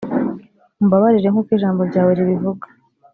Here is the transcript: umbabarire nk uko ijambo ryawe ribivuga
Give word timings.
umbabarire 0.81 1.27
nk 1.29 1.37
uko 1.41 1.49
ijambo 1.57 1.81
ryawe 1.89 2.11
ribivuga 2.17 2.65